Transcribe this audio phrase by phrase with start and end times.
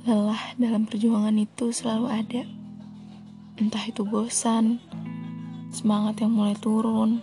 [0.00, 2.42] Lelah dalam perjuangan itu selalu ada.
[3.60, 4.80] Entah itu bosan,
[5.68, 7.20] semangat yang mulai turun,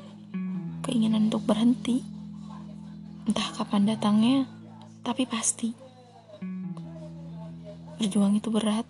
[0.85, 2.05] keinginan untuk berhenti.
[3.25, 4.45] Entah kapan datangnya,
[5.01, 5.73] tapi pasti.
[7.97, 8.85] Berjuang itu berat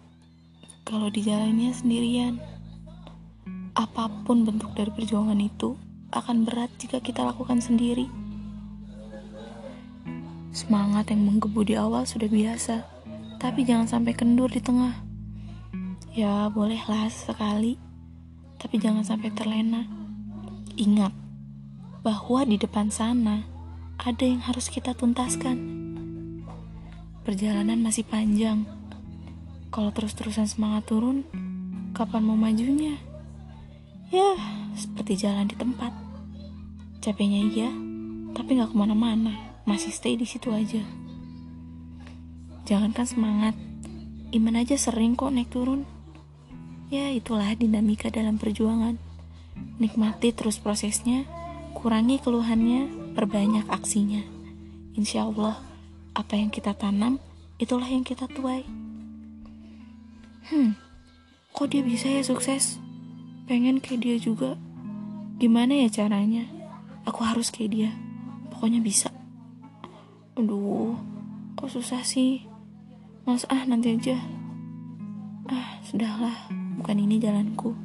[0.83, 2.43] kalau dijalannya sendirian.
[3.71, 5.79] Apa pun bentuk dari perjuangan itu
[6.11, 8.11] akan berat jika kita lakukan sendiri.
[10.51, 12.97] Semangat yang menggebu di awal sudah biasa
[13.37, 14.97] tapi jangan sampai kendur di tengah.
[16.17, 17.77] Ya, bolehlah sekali,
[18.57, 19.85] tapi jangan sampai terlena.
[20.77, 21.13] Ingat
[22.01, 23.45] bahwa di depan sana
[24.01, 25.57] ada yang harus kita tuntaskan.
[27.21, 28.65] Perjalanan masih panjang.
[29.69, 31.21] Kalau terus-terusan semangat turun,
[31.93, 32.97] kapan mau majunya?
[34.09, 34.33] Ya,
[34.73, 35.91] seperti jalan di tempat.
[37.03, 37.69] Capeknya iya,
[38.33, 39.35] tapi gak ke mana-mana.
[39.67, 40.81] Masih stay di situ aja.
[42.67, 43.55] Jangankan semangat,
[44.35, 45.87] iman aja sering kok naik turun.
[46.91, 48.99] Ya, itulah dinamika dalam perjuangan.
[49.79, 51.23] Nikmati terus prosesnya,
[51.71, 54.19] kurangi keluhannya, perbanyak aksinya.
[54.99, 55.63] Insya Allah,
[56.11, 57.23] apa yang kita tanam,
[57.55, 58.67] itulah yang kita tuai.
[60.51, 60.75] Hmm,
[61.55, 62.83] kok dia bisa ya sukses?
[63.47, 64.59] Pengen kayak dia juga.
[65.39, 66.43] Gimana ya caranya?
[67.07, 67.91] Aku harus kayak dia.
[68.51, 69.07] Pokoknya bisa.
[70.35, 70.99] Aduh,
[71.55, 72.56] kok susah sih?
[73.27, 74.15] Mas ah nanti aja.
[75.51, 76.47] Ah, sudahlah,
[76.79, 77.75] bukan ini jalanku.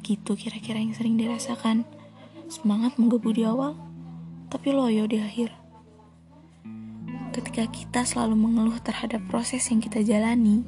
[0.00, 1.84] Gitu kira-kira yang sering dirasakan.
[2.48, 3.76] Semangat menggebu di awal,
[4.48, 5.52] tapi loyo di akhir.
[7.36, 10.64] Ketika kita selalu mengeluh terhadap proses yang kita jalani,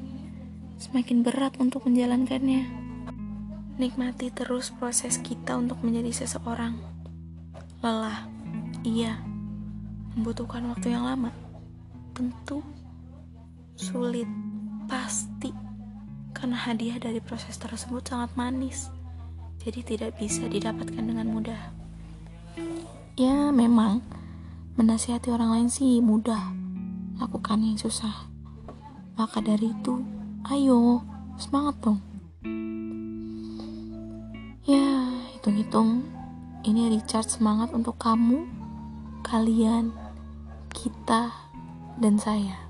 [0.77, 2.69] semakin berat untuk menjalankannya.
[3.81, 6.77] Nikmati terus proses kita untuk menjadi seseorang.
[7.81, 8.29] Lelah,
[8.85, 9.17] iya,
[10.13, 11.33] membutuhkan waktu yang lama.
[12.13, 12.61] Tentu
[13.85, 14.25] sulit,
[14.89, 15.53] pasti.
[16.33, 18.89] Karena hadiah dari proses tersebut sangat manis.
[19.61, 21.61] Jadi tidak bisa didapatkan dengan mudah.
[23.21, 24.01] Ya, memang
[24.81, 26.57] menasihati orang lain sih mudah.
[27.21, 28.33] Lakukan yang susah.
[29.15, 30.01] Maka dari itu,
[30.49, 31.05] ayo,
[31.37, 32.01] semangat dong.
[34.65, 36.03] Ya, hitung-hitung
[36.65, 38.49] ini recharge semangat untuk kamu,
[39.23, 39.93] kalian,
[40.73, 41.31] kita,
[42.01, 42.65] dan saya.